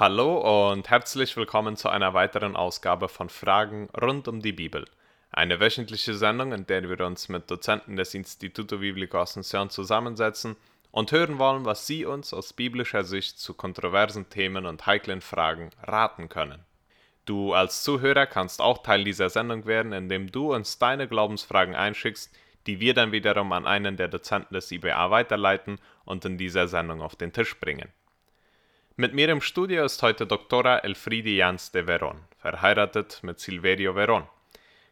[0.00, 4.86] Hallo und herzlich willkommen zu einer weiteren Ausgabe von Fragen rund um die Bibel.
[5.30, 10.56] Eine wöchentliche Sendung, in der wir uns mit Dozenten des Instituto Biblico Asunción zusammensetzen
[10.90, 15.68] und hören wollen, was sie uns aus biblischer Sicht zu kontroversen Themen und heiklen Fragen
[15.82, 16.64] raten können.
[17.26, 22.34] Du als Zuhörer kannst auch Teil dieser Sendung werden, indem du uns deine Glaubensfragen einschickst,
[22.66, 27.02] die wir dann wiederum an einen der Dozenten des IBA weiterleiten und in dieser Sendung
[27.02, 27.92] auf den Tisch bringen.
[28.96, 30.84] Mit mir im Studio ist heute Dr.
[30.84, 34.24] Elfriede Jans de Veron, verheiratet mit Silverio Veron.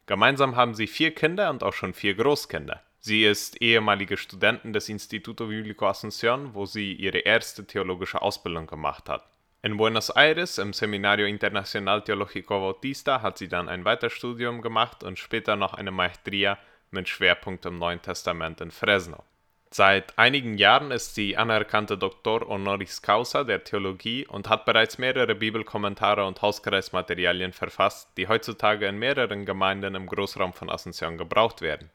[0.07, 2.81] Gemeinsam haben sie vier Kinder und auch schon vier Großkinder.
[2.99, 9.07] Sie ist ehemalige Studentin des Instituto Biblico Asunción, wo sie ihre erste theologische Ausbildung gemacht
[9.09, 9.25] hat.
[9.61, 15.19] In Buenos Aires im Seminario Internacional Teológico Bautista hat sie dann ein Weiterstudium gemacht und
[15.19, 16.57] später noch eine Maestria
[16.91, 19.23] mit Schwerpunkt im Neuen Testament in Fresno.
[19.71, 25.35] Seit einigen Jahren ist sie anerkannte Doktor honoris causa der Theologie und hat bereits mehrere
[25.35, 31.91] Bibelkommentare und Hauskreismaterialien verfasst, die heutzutage in mehreren Gemeinden im Großraum von Asunción gebraucht werden.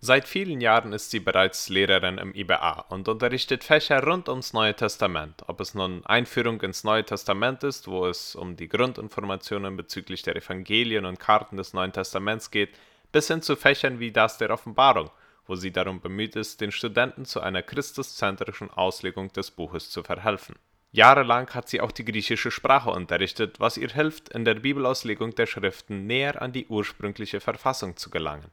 [0.00, 4.74] Seit vielen Jahren ist sie bereits Lehrerin im IBA und unterrichtet Fächer rund ums Neue
[4.74, 10.22] Testament, ob es nun Einführung ins Neue Testament ist, wo es um die Grundinformationen bezüglich
[10.22, 12.70] der Evangelien und Karten des Neuen Testaments geht,
[13.12, 15.12] bis hin zu Fächern wie das der Offenbarung,
[15.46, 20.56] wo sie darum bemüht ist, den Studenten zu einer christuszentrischen Auslegung des Buches zu verhelfen.
[20.92, 25.46] Jahrelang hat sie auch die griechische Sprache unterrichtet, was ihr hilft, in der Bibelauslegung der
[25.46, 28.50] Schriften näher an die ursprüngliche Verfassung zu gelangen.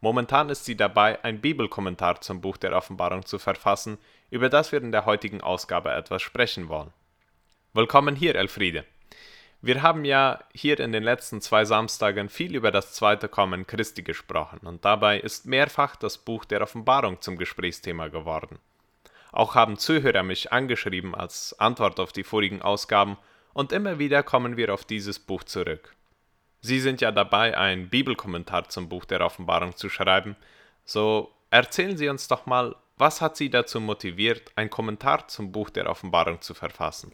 [0.00, 3.98] Momentan ist sie dabei, ein Bibelkommentar zum Buch der Offenbarung zu verfassen,
[4.30, 6.92] über das wir in der heutigen Ausgabe etwas sprechen wollen.
[7.72, 8.84] Willkommen hier, Elfriede.
[9.60, 14.02] Wir haben ja hier in den letzten zwei Samstagen viel über das zweite Kommen Christi
[14.02, 18.60] gesprochen und dabei ist mehrfach das Buch der Offenbarung zum Gesprächsthema geworden.
[19.32, 23.18] Auch haben Zuhörer mich angeschrieben als Antwort auf die vorigen Ausgaben
[23.52, 25.92] und immer wieder kommen wir auf dieses Buch zurück.
[26.60, 30.36] Sie sind ja dabei, ein Bibelkommentar zum Buch der Offenbarung zu schreiben,
[30.84, 35.68] so erzählen Sie uns doch mal, was hat Sie dazu motiviert, ein Kommentar zum Buch
[35.70, 37.12] der Offenbarung zu verfassen?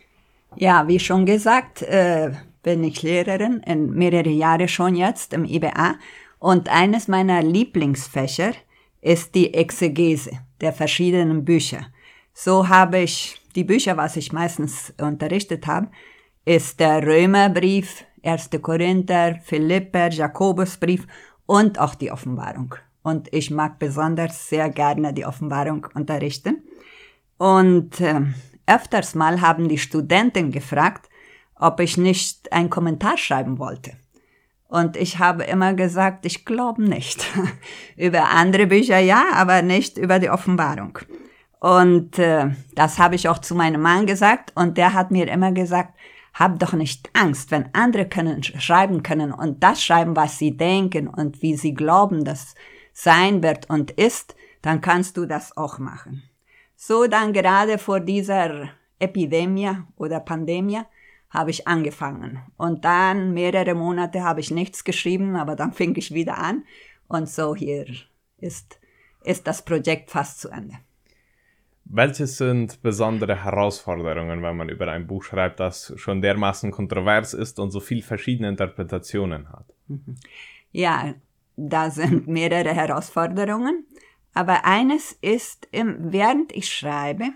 [0.57, 2.33] Ja, wie schon gesagt, äh,
[2.63, 5.97] bin ich Lehrerin in mehrere Jahre schon jetzt im IBA
[6.39, 8.53] und eines meiner Lieblingsfächer
[9.01, 11.87] ist die Exegese der verschiedenen Bücher.
[12.33, 15.89] So habe ich die Bücher, was ich meistens unterrichtet habe,
[16.45, 18.51] ist der Römerbrief, 1.
[18.61, 21.07] Korinther, Philipper, Jakobusbrief
[21.47, 22.75] und auch die Offenbarung.
[23.03, 26.63] Und ich mag besonders sehr gerne die Offenbarung unterrichten.
[27.37, 28.23] Und äh,
[28.67, 31.09] Öfters mal haben die Studenten gefragt,
[31.57, 33.93] ob ich nicht einen Kommentar schreiben wollte.
[34.69, 37.25] Und ich habe immer gesagt, ich glaube nicht.
[37.97, 40.99] über andere Bücher ja, aber nicht über die Offenbarung.
[41.61, 45.53] Und äh, das habe ich auch zu meinem Mann gesagt und der hat mir immer
[45.53, 45.95] gesagt,
[46.35, 51.07] hab doch nicht Angst, wenn andere können schreiben können und das schreiben, was sie denken
[51.07, 52.55] und wie sie glauben, das
[52.93, 56.25] sein wird und ist, dann kannst du das auch machen.
[56.77, 60.81] So dann gerade vor dieser Epidemie oder Pandemie
[61.31, 62.41] habe ich angefangen.
[62.57, 66.65] Und dann mehrere Monate habe ich nichts geschrieben, aber dann fing ich wieder an.
[67.09, 67.87] Und so hier
[68.39, 68.79] ist,
[69.25, 70.77] ist das Projekt fast zu Ende.
[71.87, 77.59] Welche sind besondere Herausforderungen, wenn man über ein Buch schreibt, das schon dermaßen kontrovers ist
[77.59, 79.67] und so viele verschiedene Interpretationen hat?
[79.89, 80.17] Mhm.
[80.73, 81.15] Ja,
[81.57, 83.84] da sind mehrere Herausforderungen.
[84.35, 87.31] Aber eines ist, während ich schreibe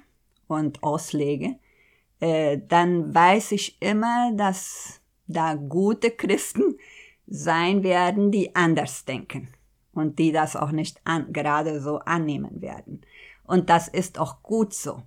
[0.48, 1.56] und auslege,
[2.20, 6.76] äh, dann weiß ich immer, dass da gute Christen
[7.26, 9.48] sein werden, die anders denken
[9.92, 13.02] und die das auch nicht an, gerade so annehmen werden.
[13.44, 15.02] Und das ist auch gut so.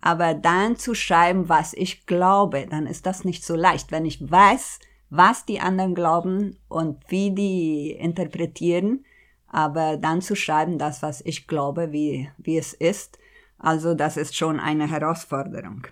[0.00, 3.92] Aber dann zu schreiben, was ich glaube, dann ist das nicht so leicht.
[3.92, 4.78] Wenn ich weiß,
[5.10, 9.04] was die anderen glauben und wie die interpretieren,
[9.50, 13.18] aber dann zu schreiben, das, was ich glaube, wie, wie es ist,
[13.58, 15.86] also das ist schon eine Herausforderung.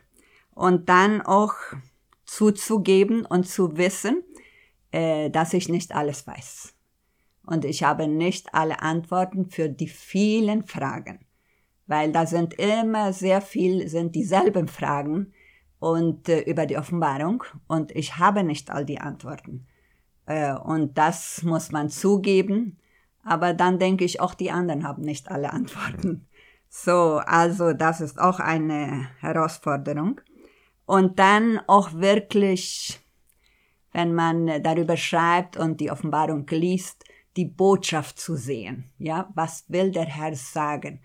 [0.55, 1.55] Und dann auch
[2.25, 4.23] zuzugeben und zu wissen,
[4.93, 6.75] äh, dass ich nicht alles weiß.
[7.45, 11.21] Und ich habe nicht alle Antworten für die vielen Fragen,
[11.87, 15.33] weil da sind immer sehr viel, sind dieselben Fragen
[15.81, 19.67] und äh, über die Offenbarung und ich habe nicht all die Antworten.
[20.27, 22.79] Äh, und das muss man zugeben
[23.29, 26.27] aber dann denke ich, auch die anderen haben nicht alle Antworten.
[26.69, 30.21] So, also das ist auch eine Herausforderung.
[30.85, 33.01] Und dann auch wirklich,
[33.93, 37.05] wenn man darüber schreibt und die Offenbarung liest,
[37.37, 38.85] die Botschaft zu sehen.
[38.99, 41.01] Ja, was will der Herr sagen?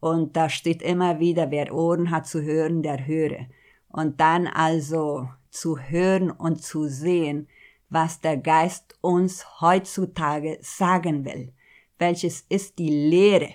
[0.00, 3.46] Und da steht immer wieder, wer Ohren hat zu hören, der höre.
[3.88, 7.48] Und dann also zu hören und zu sehen,
[7.88, 11.52] was der Geist uns heutzutage sagen will.
[11.98, 13.54] Welches ist die Lehre?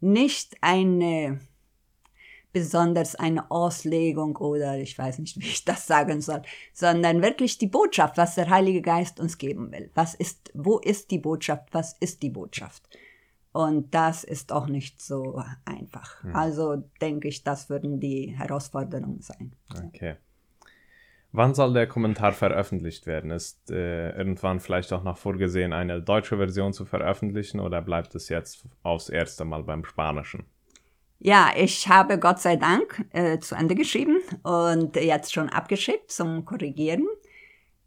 [0.00, 1.40] Nicht eine
[2.52, 6.42] besonders eine Auslegung oder ich weiß nicht, wie ich das sagen soll,
[6.72, 9.90] sondern wirklich die Botschaft, was der Heilige Geist uns geben will.
[9.94, 11.68] Was ist, wo ist die Botschaft?
[11.72, 12.82] Was ist die Botschaft?
[13.52, 16.22] Und das ist auch nicht so einfach.
[16.22, 16.34] Hm.
[16.34, 19.52] Also denke ich, das würden die Herausforderungen sein.
[19.70, 20.16] Okay.
[21.34, 23.30] Wann soll der Kommentar veröffentlicht werden?
[23.30, 28.28] Ist äh, irgendwann vielleicht auch noch vorgesehen, eine deutsche Version zu veröffentlichen oder bleibt es
[28.28, 30.44] jetzt aufs erste Mal beim Spanischen?
[31.18, 36.44] Ja, ich habe Gott sei Dank äh, zu Ende geschrieben und jetzt schon abgeschickt zum
[36.44, 37.06] Korrigieren.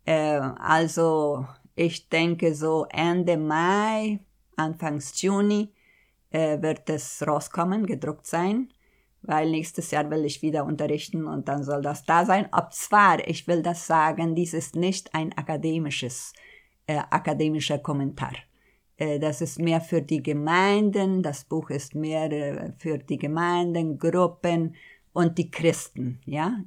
[0.05, 1.45] Äh, also
[1.75, 4.21] ich denke so Ende Mai,
[4.55, 5.71] Anfangs Juni
[6.31, 8.69] äh, wird es rauskommen, gedruckt sein,
[9.27, 12.47] weil nächstes Jahr will ich wieder unterrichten und dann soll das da sein.
[12.51, 16.33] Ob zwar, ich will das sagen, dies ist nicht ein akademisches,
[16.87, 18.33] äh, akademischer Kommentar.
[18.97, 23.97] Äh, das ist mehr für die Gemeinden, das Buch ist mehr äh, für die Gemeinden,
[23.97, 24.75] Gruppen
[25.13, 26.57] und die Christen, ja,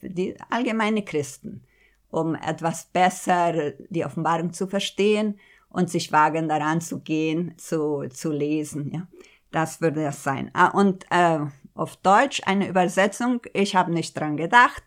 [0.00, 1.62] die allgemeine Christen,
[2.10, 5.38] um etwas besser die Offenbarung zu verstehen
[5.68, 9.06] und sich wagen daran zu gehen, zu, zu lesen, ja.
[9.50, 10.50] Das würde das sein.
[10.52, 11.38] Ah, und äh,
[11.78, 14.82] auf Deutsch eine Übersetzung, ich habe nicht dran gedacht,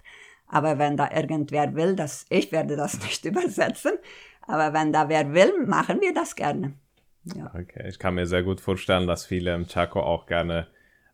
[0.48, 3.94] aber wenn da irgendwer will, dass ich werde das nicht übersetzen,
[4.42, 6.74] aber wenn da wer will, machen wir das gerne.
[7.36, 7.52] Ja.
[7.54, 10.68] Okay, ich kann mir sehr gut vorstellen, dass viele im Chaco auch gerne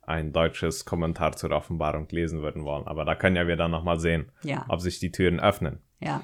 [0.03, 2.88] ein deutsches Kommentar zur Offenbarung lesen würden wollen.
[2.88, 4.65] Aber da können ja wir dann nochmal sehen, ja.
[4.69, 5.79] ob sich die Türen öffnen.
[6.00, 6.24] Ja.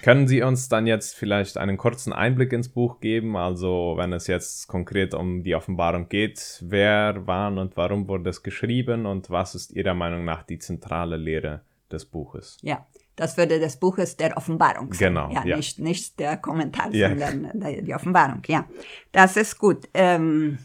[0.00, 3.36] Können Sie uns dann jetzt vielleicht einen kurzen Einblick ins Buch geben?
[3.36, 8.42] Also, wenn es jetzt konkret um die Offenbarung geht, wer, wann und warum wurde es
[8.42, 11.60] geschrieben und was ist Ihrer Meinung nach die zentrale Lehre
[11.90, 12.56] des Buches?
[12.62, 12.86] Ja,
[13.16, 15.08] das würde des Buches der Offenbarung sein.
[15.08, 15.30] Genau.
[15.30, 15.56] Ja, ja.
[15.56, 17.10] Nicht, nicht der Kommentar, ja.
[17.10, 18.42] sondern die Offenbarung.
[18.46, 18.66] Ja,
[19.12, 19.88] das ist gut.
[19.92, 20.58] Ähm,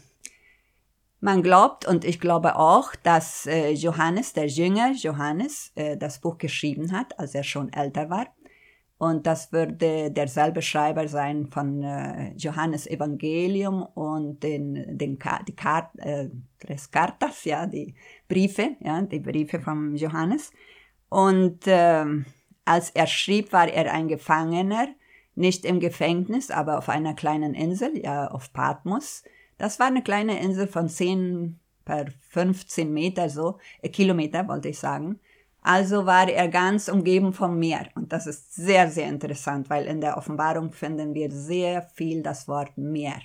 [1.20, 6.38] man glaubt, und ich glaube auch, dass äh, Johannes, der Jünger Johannes, äh, das Buch
[6.38, 8.26] geschrieben hat, als er schon älter war.
[8.98, 15.96] Und das würde derselbe Schreiber sein von äh, Johannes Evangelium und den, den die Kart,
[15.98, 16.28] äh,
[16.58, 17.94] Tres Cartas, ja, die
[18.28, 20.50] Briefe, ja, die Briefe von Johannes.
[21.08, 22.04] Und äh,
[22.64, 24.88] als er schrieb, war er ein Gefangener,
[25.36, 29.22] nicht im Gefängnis, aber auf einer kleinen Insel, ja, auf Patmos.
[29.58, 34.80] Das war eine kleine Insel von 10 per 15 Meter, so, äh, Kilometer wollte ich
[34.80, 35.20] sagen.
[35.62, 37.88] Also war er ganz umgeben vom Meer.
[37.94, 42.48] Und das ist sehr, sehr interessant, weil in der Offenbarung finden wir sehr viel das
[42.48, 43.20] Wort Meer.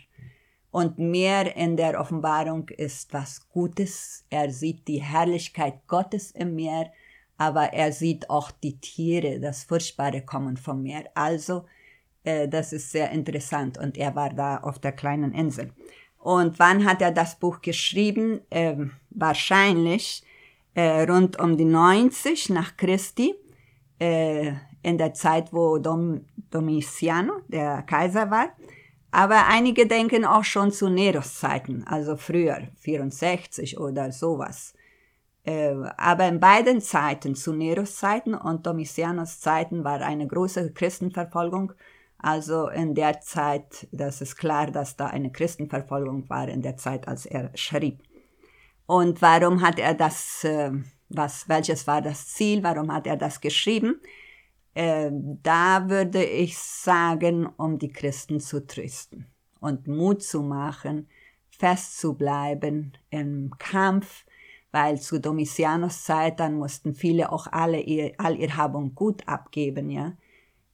[0.72, 4.26] Und Meer in der Offenbarung ist was Gutes.
[4.30, 6.92] Er sieht die Herrlichkeit Gottes im Meer
[7.38, 11.06] aber er sieht auch die Tiere, das Furchtbare kommen vom Meer.
[11.16, 11.66] Also,
[12.24, 15.74] äh, das ist sehr interessant und er war da auf der kleinen Insel.
[16.18, 18.42] Und wann hat er das Buch geschrieben?
[18.50, 18.78] Äh,
[19.10, 20.24] wahrscheinlich
[20.76, 23.36] äh, rund um die 90 nach Christi,
[24.00, 28.50] äh, in der Zeit, wo Dom, Domitiano, der Kaiser war.
[29.12, 34.74] Aber einige denken auch schon zu Neros Zeiten, also früher, 64 oder sowas.
[35.44, 41.74] Äh, aber in beiden Zeiten, zu Neros Zeiten und Domitianos Zeiten, war eine große Christenverfolgung.
[42.18, 47.08] Also in der Zeit, das ist klar, dass da eine Christenverfolgung war in der Zeit,
[47.08, 48.00] als er schrieb.
[48.86, 50.72] Und warum hat er das, äh,
[51.10, 54.02] was, welches war das Ziel, warum hat er das geschrieben?
[54.74, 59.28] Äh, da würde ich sagen, um die Christen zu trösten
[59.60, 61.08] und Mut zu machen,
[61.50, 64.26] festzubleiben im Kampf,
[64.72, 69.28] weil zu Domitianos Zeit dann mussten viele auch alle ihr, all ihr Hab und Gut
[69.28, 70.14] abgeben, ja.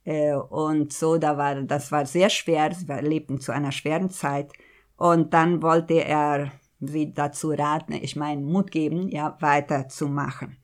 [0.05, 4.51] Äh, und so, da war, das war sehr schwer, sie lebten zu einer schweren Zeit.
[4.95, 10.57] Und dann wollte er sie dazu raten, ich meine, Mut geben, ja, weiterzumachen.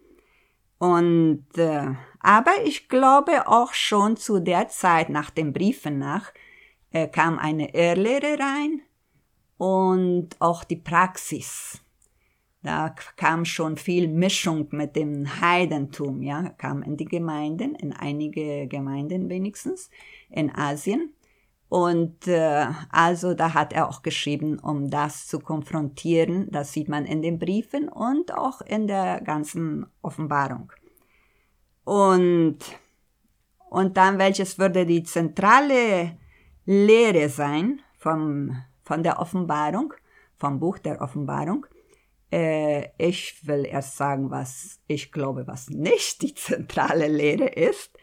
[0.77, 6.34] Und, äh, aber ich glaube auch schon zu der Zeit, nach den Briefen nach,
[6.91, 8.81] äh, kam eine Irrlehre rein
[9.57, 11.81] und auch die Praxis
[12.65, 18.67] da kam schon viel Mischung mit dem Heidentum, ja, kam in die Gemeinden, in einige
[18.67, 19.91] Gemeinden wenigstens,
[20.31, 21.13] in Asien.
[21.67, 26.48] Und äh, also da hat er auch geschrieben, um das zu konfrontieren.
[26.51, 30.72] Das sieht man in den Briefen und auch in der ganzen Offenbarung.
[31.84, 32.60] Und,
[33.69, 36.17] und dann, welches würde die zentrale
[36.65, 39.93] Lehre sein vom, von der Offenbarung,
[40.36, 41.65] vom Buch der Offenbarung?
[42.31, 47.98] Äh, ich will erst sagen, was ich glaube, was nicht die zentrale Lehre ist.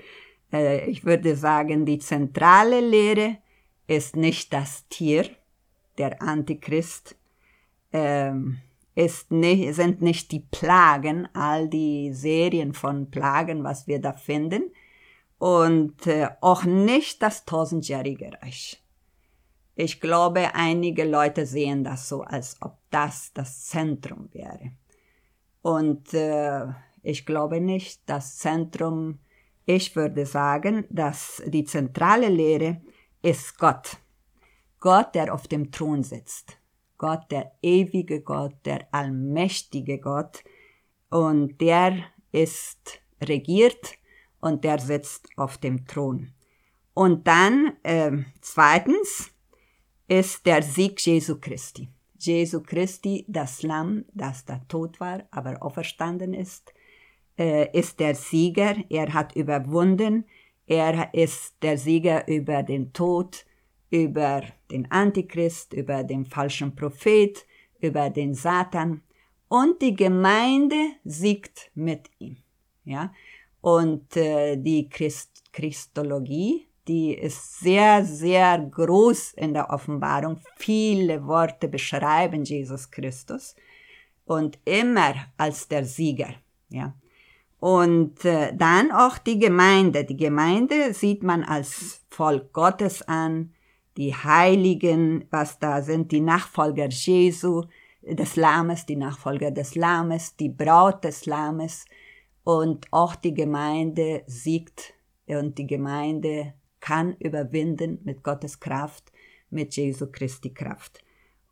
[0.53, 3.39] Äh, ich würde sagen, die zentrale Lehre
[3.87, 5.29] ist nicht das Tier,
[5.99, 7.17] der Antichrist,
[7.93, 8.59] ähm,
[8.95, 14.71] ist nicht, sind nicht die Plagen, all die Serien von Plagen, was wir da finden,
[15.39, 18.83] und äh, auch nicht das tausendjährige Reich.
[19.75, 24.73] Ich glaube, einige Leute sehen das so, als ob das das Zentrum wäre.
[25.63, 26.67] Und äh,
[27.03, 29.19] ich glaube nicht, das Zentrum,
[29.65, 32.83] ich würde sagen, dass die zentrale Lehre
[33.23, 33.99] ist Gott.
[34.81, 36.59] Gott, der auf dem Thron sitzt.
[36.99, 40.45] Gott, der ewige Gott, der allmächtige Gott.
[41.09, 43.95] Und der ist regiert
[44.41, 46.33] und der sitzt auf dem Thron.
[46.95, 49.31] Und dann äh, zweitens
[50.09, 51.89] ist der Sieg Jesu Christi.
[52.19, 56.73] Jesu Christi, das Lamm, das da tot war, aber auferstanden ist,
[57.39, 58.77] äh, ist der Sieger.
[58.91, 60.27] Er hat überwunden.
[60.67, 63.45] Er ist der Sieger über den Tod,
[63.91, 67.45] über den Antichrist, über den falschen Prophet,
[67.81, 69.03] über den Satan.
[69.49, 72.39] Und die Gemeinde siegt mit ihm.
[72.85, 73.13] Ja?
[73.61, 80.41] Und äh, die Christ Christologie, die ist sehr, sehr groß in der Offenbarung.
[80.57, 83.55] Viele Worte beschreiben Jesus Christus
[84.25, 86.35] und immer als der Sieger.
[86.71, 86.95] Ja.
[87.63, 90.05] Und äh, dann auch die Gemeinde.
[90.05, 93.55] Die Gemeinde sieht man als Volk Gottes an,
[93.97, 97.63] die Heiligen, was da sind, die Nachfolger Jesu,
[98.03, 101.85] des Lammes, die Nachfolger des Lammes, die Braut des Lammes
[102.43, 104.95] und auch die Gemeinde siegt
[105.27, 109.13] und die Gemeinde kann überwinden mit Gottes Kraft,
[109.51, 110.99] mit Jesu Christi Kraft.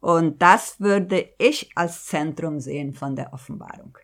[0.01, 3.97] Und das würde ich als Zentrum sehen von der Offenbarung.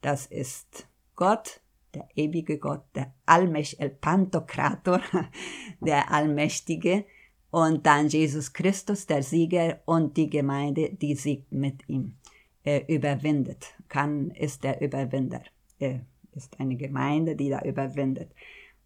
[0.00, 0.86] Das ist
[1.20, 1.60] Gott,
[1.92, 5.02] der ewige Gott, der Allmächtige, El Pantokrator,
[5.80, 7.04] der Allmächtige,
[7.50, 12.16] und dann Jesus Christus, der Sieger, und die Gemeinde, die siegt mit ihm,
[12.64, 15.42] äh, überwindet, kann, ist der Überwinder,
[15.78, 15.98] äh,
[16.32, 18.32] ist eine Gemeinde, die da überwindet.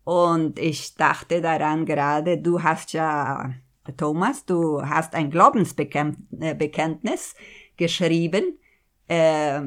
[0.03, 3.55] Und ich dachte daran gerade, du hast ja,
[3.97, 7.37] Thomas, du hast ein Glaubensbekenntnis
[7.76, 8.59] geschrieben.
[9.07, 9.61] Äh,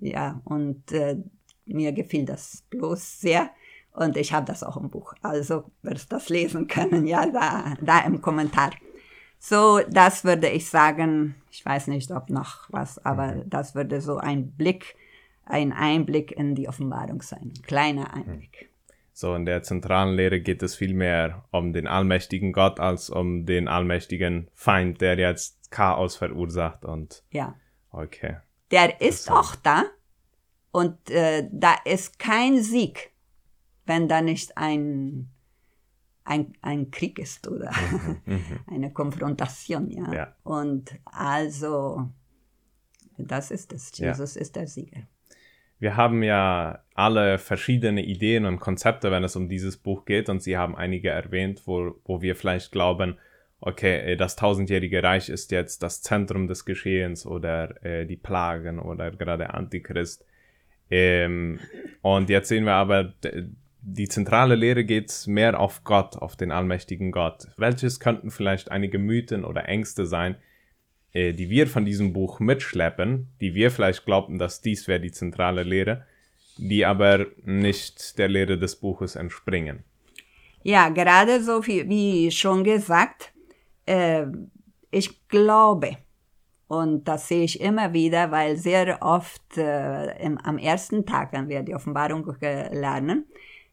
[0.00, 1.16] ja, und äh,
[1.68, 3.50] mir gefiel das bloß sehr.
[3.92, 5.14] Und ich habe das auch im Buch.
[5.22, 8.70] Also wirst du das lesen können, ja, da, da im Kommentar.
[9.40, 14.18] So, das würde ich sagen, ich weiß nicht, ob noch was, aber das würde so
[14.18, 14.96] ein Blick,
[15.44, 17.52] ein Einblick in die Offenbarung sein.
[17.56, 18.70] Ein kleiner Einblick.
[19.12, 23.66] So in der zentralen Lehre geht es vielmehr um den allmächtigen Gott als um den
[23.66, 27.56] allmächtigen Feind, der jetzt Chaos verursacht und ja.
[27.90, 28.36] Okay.
[28.70, 29.86] Der ist auch da
[30.70, 33.12] und äh, da ist kein Sieg,
[33.86, 35.30] wenn da nicht ein
[36.24, 38.60] ein, ein Krieg ist oder mhm, mhm.
[38.66, 40.12] eine Konfrontation, ja.
[40.12, 40.36] ja.
[40.42, 42.10] Und also
[43.16, 43.96] das ist es.
[43.96, 44.42] Jesus ja.
[44.42, 45.08] ist der Sieger
[45.78, 50.28] wir haben ja alle verschiedene Ideen und Konzepte, wenn es um dieses Buch geht.
[50.28, 53.18] Und Sie haben einige erwähnt, wo, wo wir vielleicht glauben,
[53.60, 58.78] okay, äh, das tausendjährige Reich ist jetzt das Zentrum des Geschehens oder äh, die Plagen
[58.80, 60.24] oder gerade Antichrist.
[60.90, 61.60] Ähm,
[62.02, 63.14] und jetzt sehen wir aber,
[63.80, 67.48] die zentrale Lehre geht mehr auf Gott, auf den allmächtigen Gott.
[67.56, 70.36] Welches könnten vielleicht einige Mythen oder Ängste sein,
[71.12, 75.12] äh, die wir von diesem Buch mitschleppen, die wir vielleicht glaubten, dass dies wäre die
[75.12, 76.04] zentrale Lehre,
[76.58, 79.84] die aber nicht der Lehre des Buches entspringen.
[80.62, 83.32] Ja, gerade so wie, wie schon gesagt,
[83.86, 84.26] äh,
[84.90, 85.96] ich glaube,
[86.68, 91.48] und das sehe ich immer wieder, weil sehr oft äh, im, am ersten Tag, wenn
[91.48, 93.26] wir die Offenbarung lernen,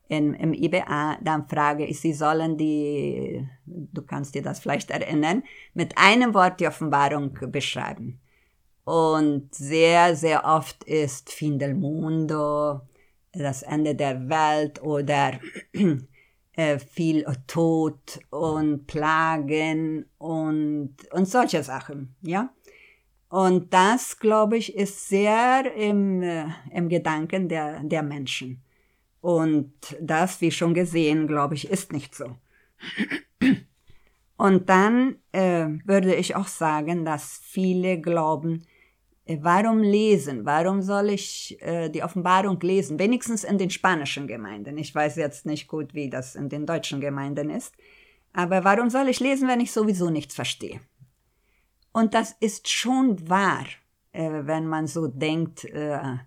[0.07, 5.43] in, im IBA, dann frage ich, Sie sollen die, du kannst dir das vielleicht erinnern,
[5.73, 8.21] mit einem Wort die Offenbarung beschreiben.
[8.85, 12.81] Und sehr, sehr oft ist Fin del Mundo,
[13.33, 15.39] das Ende der Welt oder
[16.53, 22.53] äh, viel Tod und Plagen und, und solche Sachen, ja.
[23.29, 28.63] Und das, glaube ich, ist sehr im, äh, im Gedanken der, der Menschen.
[29.22, 32.36] Und das, wie schon gesehen, glaube ich, ist nicht so.
[34.38, 38.65] Und dann äh, würde ich auch sagen, dass viele glauben,
[39.25, 40.46] äh, warum lesen?
[40.46, 43.00] Warum soll ich äh, die Offenbarung lesen?
[43.00, 44.77] Wenigstens in den spanischen Gemeinden.
[44.77, 47.75] Ich weiß jetzt nicht gut, wie das in den deutschen Gemeinden ist.
[48.34, 50.82] Aber warum soll ich lesen, wenn ich sowieso nichts verstehe?
[51.95, 53.63] Und das ist schon wahr,
[54.11, 56.17] äh, wenn man so denkt, äh,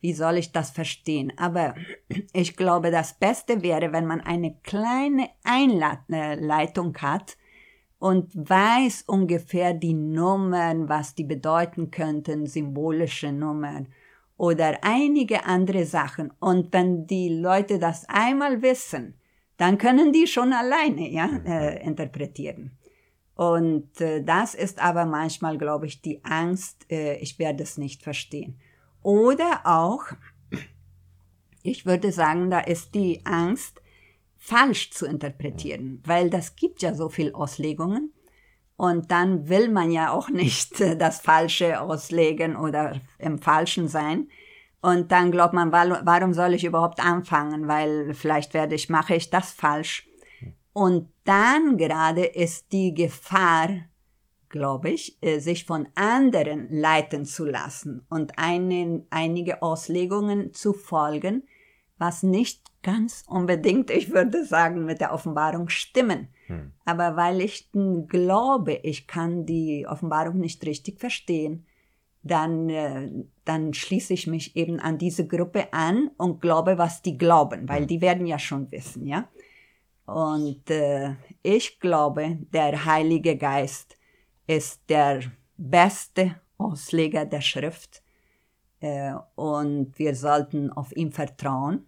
[0.00, 1.34] wie soll ich das verstehen?
[1.36, 1.74] Aber
[2.32, 7.36] ich glaube, das Beste wäre, wenn man eine kleine Einleitung hat
[7.98, 13.88] und weiß ungefähr die Nummern, was die bedeuten könnten, symbolische Nummern
[14.38, 16.32] oder einige andere Sachen.
[16.40, 19.20] Und wenn die Leute das einmal wissen,
[19.58, 21.44] dann können die schon alleine ja, mhm.
[21.44, 22.78] äh, interpretieren.
[23.34, 28.02] Und äh, das ist aber manchmal, glaube ich, die Angst, äh, ich werde es nicht
[28.02, 28.58] verstehen.
[29.02, 30.04] Oder auch,
[31.62, 33.80] ich würde sagen, da ist die Angst,
[34.36, 38.12] falsch zu interpretieren, weil das gibt ja so viel Auslegungen.
[38.76, 44.28] Und dann will man ja auch nicht das Falsche auslegen oder im Falschen sein.
[44.80, 47.68] Und dann glaubt man, warum soll ich überhaupt anfangen?
[47.68, 50.08] Weil vielleicht werde ich, mache ich das falsch.
[50.72, 53.68] Und dann gerade ist die Gefahr,
[54.48, 61.44] glaube ich, äh, sich von anderen leiten zu lassen und einen, einige Auslegungen zu folgen,
[61.98, 66.28] was nicht ganz unbedingt, ich würde sagen, mit der Offenbarung stimmen.
[66.46, 66.72] Hm.
[66.84, 67.70] Aber weil ich
[68.08, 71.66] glaube, ich kann die Offenbarung nicht richtig verstehen,
[72.22, 73.10] dann, äh,
[73.44, 77.80] dann schließe ich mich eben an diese Gruppe an und glaube, was die glauben, weil
[77.80, 77.86] hm.
[77.86, 79.28] die werden ja schon wissen, ja.
[80.06, 83.96] Und äh, ich glaube, der Heilige Geist
[84.46, 85.20] ist der
[85.56, 88.02] beste Ausleger der Schrift
[88.80, 91.86] äh, und wir sollten auf ihn vertrauen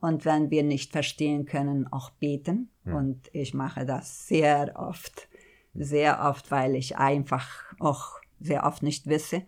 [0.00, 2.70] und wenn wir nicht verstehen können, auch beten.
[2.84, 2.96] Ja.
[2.96, 5.28] Und ich mache das sehr oft,
[5.74, 7.48] sehr oft, weil ich einfach
[7.80, 9.42] auch sehr oft nicht wisse.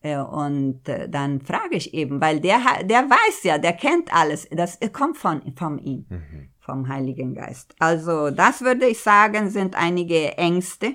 [0.00, 4.48] Äh, und äh, dann frage ich eben, weil der, der weiß ja, der kennt alles.
[4.50, 6.48] Das kommt von, von ihm, mhm.
[6.62, 7.74] Vom Heiligen Geist.
[7.80, 10.94] Also das würde ich sagen, sind einige Ängste.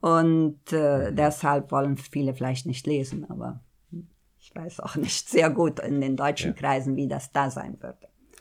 [0.00, 1.16] Und äh, mhm.
[1.16, 3.60] deshalb wollen viele vielleicht nicht lesen, aber
[4.38, 6.56] ich weiß auch nicht sehr gut in den deutschen ja.
[6.56, 7.98] Kreisen, wie das da sein würde.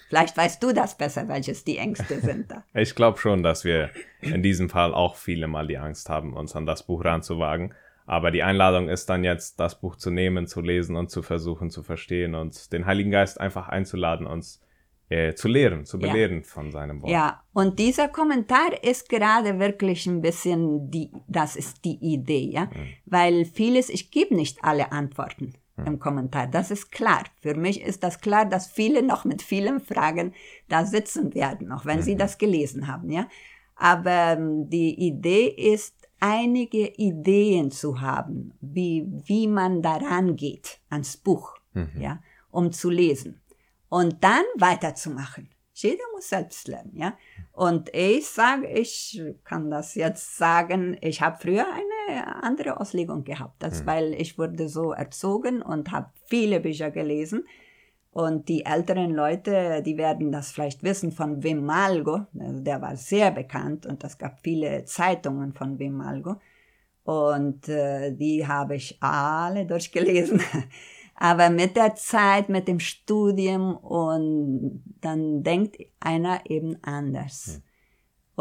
[0.09, 2.63] Vielleicht weißt du das besser, welches die Ängste sind da.
[2.73, 3.89] ich glaube schon, dass wir
[4.21, 7.73] in diesem Fall auch viele mal die Angst haben, uns an das Buch ranzuwagen.
[8.05, 11.69] Aber die Einladung ist dann jetzt, das Buch zu nehmen, zu lesen und zu versuchen
[11.69, 14.61] zu verstehen und den Heiligen Geist einfach einzuladen, uns
[15.09, 16.43] äh, zu lehren, zu belehren ja.
[16.43, 17.11] von seinem Wort.
[17.11, 22.65] Ja, und dieser Kommentar ist gerade wirklich ein bisschen die, das ist die Idee, ja,
[22.65, 22.87] mhm.
[23.05, 25.53] weil vieles, ich gebe nicht alle Antworten
[25.85, 26.47] im Kommentar.
[26.47, 27.23] Das ist klar.
[27.41, 30.33] Für mich ist das klar, dass viele noch mit vielen Fragen
[30.67, 32.03] da sitzen werden, auch wenn mhm.
[32.03, 33.27] sie das gelesen haben, ja.
[33.75, 41.15] Aber ähm, die Idee ist, einige Ideen zu haben, wie, wie man daran geht, ans
[41.15, 41.91] Buch, mhm.
[41.99, 43.39] ja, um zu lesen.
[43.89, 45.49] Und dann weiterzumachen.
[45.73, 47.15] Jeder muss selbst lernen, ja.
[47.51, 53.61] Und ich sage, ich kann das jetzt sagen, ich habe früher eine andere Auslegung gehabt,
[53.61, 53.85] das, mhm.
[53.85, 57.45] weil ich wurde so erzogen und habe viele Bücher gelesen.
[58.09, 62.95] Und die älteren Leute, die werden das vielleicht wissen von Wim Malgo, also der war
[62.95, 66.37] sehr bekannt und es gab viele Zeitungen von Wim Malgo.
[67.03, 70.41] Und äh, die habe ich alle durchgelesen.
[71.19, 77.55] Aber mit der Zeit, mit dem Studium und dann denkt einer eben anders.
[77.55, 77.63] Hm.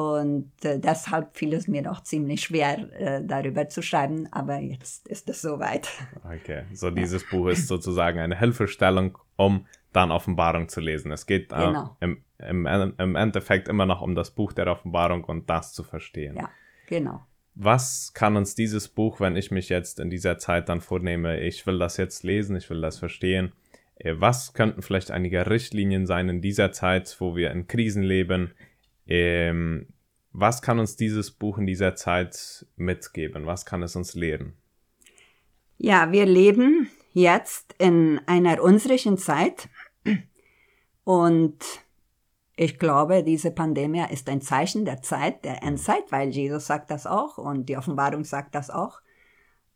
[0.02, 5.08] Und äh, deshalb fiel es mir auch ziemlich schwer, äh, darüber zu schreiben, aber jetzt
[5.08, 5.88] ist es soweit.
[6.22, 7.28] Okay, so dieses ja.
[7.30, 11.12] Buch ist sozusagen eine Hilfestellung, um dann Offenbarung zu lesen.
[11.12, 11.96] Es geht äh, genau.
[12.00, 16.36] im, im, im Endeffekt immer noch um das Buch der Offenbarung und das zu verstehen.
[16.36, 16.50] Ja,
[16.86, 17.24] genau
[17.56, 21.66] was kann uns dieses Buch, wenn ich mich jetzt in dieser Zeit dann vornehme, ich
[21.66, 23.52] will das jetzt lesen, ich will das verstehen,
[23.96, 28.52] äh, was könnten vielleicht einige Richtlinien sein in dieser Zeit, wo wir in Krisen leben?
[29.06, 29.88] Ähm,
[30.32, 33.46] was kann uns dieses Buch in dieser Zeit mitgeben?
[33.46, 34.52] Was kann es uns lehren?
[35.78, 39.70] Ja, wir leben jetzt in einer unsicheren Zeit
[41.04, 41.56] und
[42.56, 47.06] ich glaube, diese Pandemie ist ein Zeichen der Zeit, der Endzeit, weil Jesus sagt das
[47.06, 49.00] auch und die Offenbarung sagt das auch.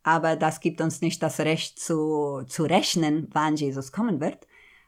[0.01, 4.47] Aber das gibt uns nicht das Recht zu, zu rechnen, wann Jesus kommen wird.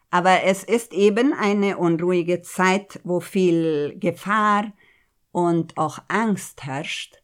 [0.10, 4.74] Aber es ist eben eine unruhige Zeit, wo viel Gefahr
[5.32, 7.22] und auch Angst herrscht.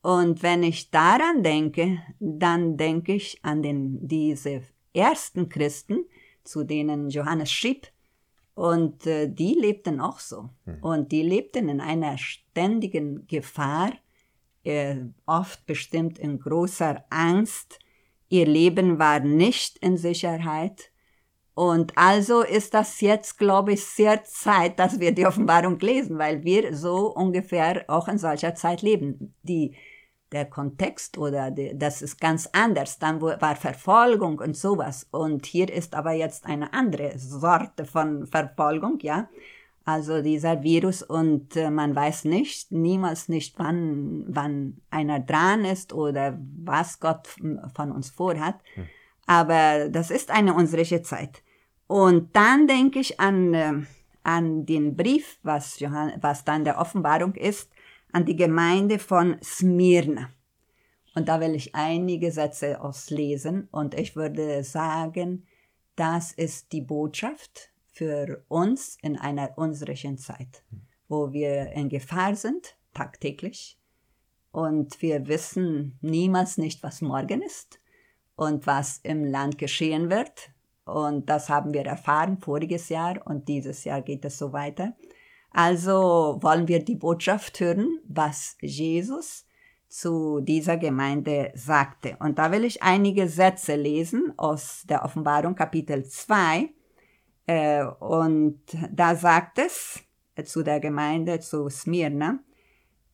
[0.00, 4.62] Und wenn ich daran denke, dann denke ich an den, diese
[4.94, 6.04] ersten Christen,
[6.44, 7.88] zu denen Johannes schrieb,
[8.58, 10.50] und äh, die lebten auch so.
[10.64, 10.78] Mhm.
[10.80, 13.92] Und die lebten in einer ständigen Gefahr,
[14.64, 17.78] äh, oft bestimmt in großer Angst.
[18.28, 20.90] Ihr Leben war nicht in Sicherheit.
[21.54, 26.42] Und also ist das jetzt, glaube ich, sehr Zeit, dass wir die Offenbarung lesen, weil
[26.42, 29.36] wir so ungefähr auch in solcher Zeit leben.
[29.44, 29.76] Die
[30.32, 32.98] der Kontext oder die, das ist ganz anders.
[32.98, 35.06] Dann war Verfolgung und sowas.
[35.10, 39.28] Und hier ist aber jetzt eine andere Sorte von Verfolgung, ja.
[39.84, 45.94] Also dieser Virus und äh, man weiß nicht, niemals nicht, wann, wann einer dran ist
[45.94, 47.26] oder was Gott
[47.74, 48.56] von uns vorhat.
[48.74, 48.84] Hm.
[49.26, 51.42] Aber das ist eine unsere Zeit.
[51.86, 53.72] Und dann denke ich an, äh,
[54.24, 57.70] an den Brief, was, Johann, was dann der Offenbarung ist,
[58.12, 60.30] an die Gemeinde von Smyrna.
[61.14, 65.46] Und da will ich einige Sätze auslesen und ich würde sagen,
[65.96, 70.62] das ist die Botschaft für uns in einer unserer Zeit,
[71.08, 73.78] wo wir in Gefahr sind, tagtäglich.
[74.52, 77.80] Und wir wissen niemals nicht, was morgen ist
[78.36, 80.50] und was im Land geschehen wird.
[80.84, 84.96] Und das haben wir erfahren voriges Jahr und dieses Jahr geht es so weiter.
[85.50, 89.46] Also wollen wir die Botschaft hören, was Jesus
[89.88, 92.16] zu dieser Gemeinde sagte.
[92.20, 96.68] Und da will ich einige Sätze lesen aus der Offenbarung Kapitel 2.
[97.46, 98.60] Äh, und
[98.92, 100.00] da sagt es
[100.34, 102.40] äh, zu der Gemeinde zu Smyrna,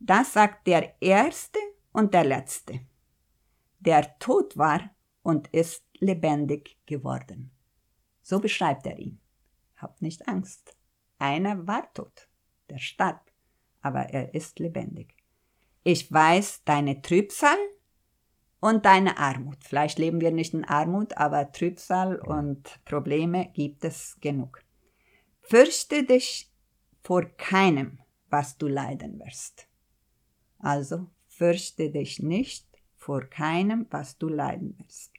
[0.00, 1.58] das sagt der Erste
[1.92, 2.80] und der Letzte,
[3.78, 4.90] der tot war
[5.22, 7.52] und ist lebendig geworden.
[8.20, 9.20] So beschreibt er ihn.
[9.76, 10.76] Habt nicht Angst.
[11.24, 12.28] Einer war tot,
[12.68, 13.32] der starb,
[13.80, 15.14] aber er ist lebendig.
[15.82, 17.56] Ich weiß deine Trübsal
[18.60, 19.56] und deine Armut.
[19.64, 24.62] Vielleicht leben wir nicht in Armut, aber Trübsal und Probleme gibt es genug.
[25.40, 26.52] Fürchte dich
[27.02, 29.66] vor keinem, was du leiden wirst.
[30.58, 35.10] Also fürchte dich nicht vor keinem, was du leiden wirst.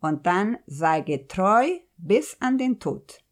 [0.00, 3.22] Und dann sei getreu bis an den Tod,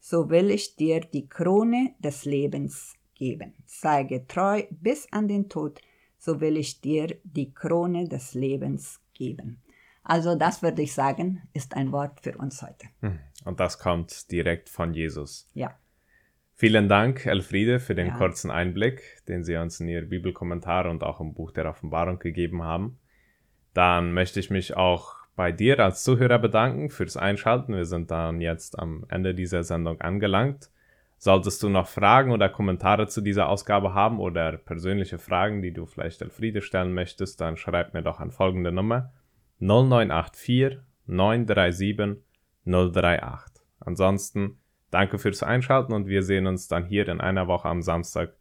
[0.00, 3.54] so will ich dir die Krone des Lebens geben.
[3.66, 5.80] Sei getreu bis an den Tod,
[6.18, 9.62] so will ich dir die Krone des Lebens geben.
[10.02, 12.86] Also das würde ich sagen, ist ein Wort für uns heute.
[13.00, 13.18] Hm.
[13.44, 15.48] Und das kommt direkt von Jesus.
[15.54, 15.78] Ja.
[16.54, 18.16] Vielen Dank, Elfriede, für den ja.
[18.16, 22.62] kurzen Einblick, den Sie uns in Ihr Bibelkommentar und auch im Buch der Offenbarung gegeben
[22.62, 22.98] haben.
[23.72, 27.74] Dann möchte ich mich auch bei dir als Zuhörer bedanken fürs Einschalten.
[27.74, 30.70] Wir sind dann jetzt am Ende dieser Sendung angelangt.
[31.16, 35.84] Solltest du noch Fragen oder Kommentare zu dieser Ausgabe haben oder persönliche Fragen, die du
[35.84, 39.12] vielleicht Elfriede stellen möchtest, dann schreib mir doch an folgende Nummer
[39.58, 42.22] 0984 937
[42.64, 43.62] 038.
[43.80, 44.58] Ansonsten
[44.90, 48.34] danke fürs Einschalten und wir sehen uns dann hier in einer Woche am Samstag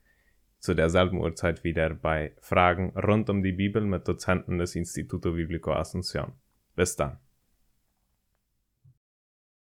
[0.60, 5.72] zu derselben Uhrzeit wieder bei Fragen rund um die Bibel mit Dozenten des Instituto Biblico
[5.74, 6.34] Asunción.
[6.80, 7.18] بستن